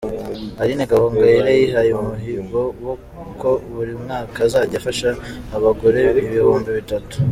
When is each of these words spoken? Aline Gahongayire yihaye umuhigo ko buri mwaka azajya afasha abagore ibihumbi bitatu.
Aline 0.61 0.83
Gahongayire 0.91 1.51
yihaye 1.61 1.91
umuhigo 2.01 2.61
ko 3.39 3.49
buri 3.73 3.93
mwaka 4.03 4.37
azajya 4.47 4.75
afasha 4.79 5.09
abagore 5.55 5.99
ibihumbi 6.25 6.69
bitatu. 6.79 7.15